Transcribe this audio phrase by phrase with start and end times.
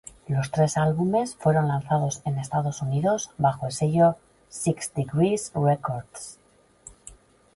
[0.27, 4.15] Los tres álbumes fueron lanzados en Estados Unidos bajo el sello
[4.49, 6.39] Six Degrees Records.